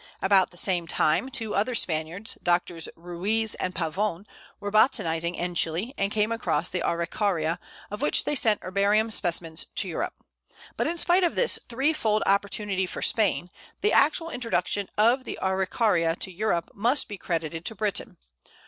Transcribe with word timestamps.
About 0.19 0.49
the 0.49 0.57
same 0.57 0.87
time 0.87 1.29
two 1.29 1.53
other 1.53 1.75
Spaniards, 1.75 2.35
Drs. 2.41 2.89
Ruiz 2.95 3.53
and 3.59 3.75
Pavon, 3.75 4.25
were 4.59 4.71
botanizing 4.71 5.35
in 5.35 5.53
Chili, 5.53 5.93
and 5.95 6.11
came 6.11 6.31
across 6.31 6.71
the 6.71 6.81
Araucaria, 6.81 7.59
of 7.91 8.01
which 8.01 8.23
they 8.23 8.33
sent 8.33 8.63
herbarium 8.63 9.11
specimens 9.11 9.65
to 9.75 9.87
Europe. 9.87 10.15
But 10.75 10.87
in 10.87 10.97
spite 10.97 11.23
of 11.23 11.35
this 11.35 11.59
three 11.69 11.93
fold 11.93 12.23
opportunity 12.25 12.87
for 12.87 13.03
Spain, 13.03 13.49
the 13.81 13.93
actual 13.93 14.31
introduction 14.31 14.89
of 14.97 15.23
the 15.23 15.37
Araucaria 15.39 16.15
to 16.15 16.31
Europe 16.31 16.71
must 16.73 17.07
be 17.07 17.19
credited 17.19 17.63
to 17.65 17.75
Britain. 17.75 18.17